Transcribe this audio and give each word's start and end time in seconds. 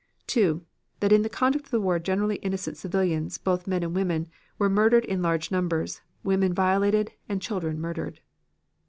2. 0.25 0.65
That 0.99 1.11
in 1.11 1.21
the 1.21 1.29
conduct 1.29 1.65
of 1.65 1.69
the 1.69 1.79
war 1.79 1.99
generally 1.99 2.37
innocent 2.37 2.75
civilians, 2.75 3.37
both 3.37 3.67
men 3.67 3.83
and 3.83 3.93
women, 3.93 4.29
were 4.57 4.67
murdered 4.67 5.05
in 5.05 5.21
large 5.21 5.51
numbers, 5.51 6.01
women 6.23 6.55
violated, 6.55 7.11
and 7.29 7.39
children 7.39 7.79
murdered. 7.79 8.19